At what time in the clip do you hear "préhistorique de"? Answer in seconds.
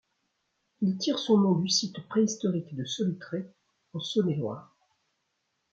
2.07-2.85